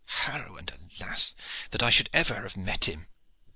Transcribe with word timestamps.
Harrow 0.23 0.57
and 0.57 0.71
alas 0.71 1.35
that 1.69 1.83
ever 1.83 1.87
I 1.87 1.91
should 1.91 2.09
have 2.13 2.57
met 2.57 2.85
him!" 2.85 3.05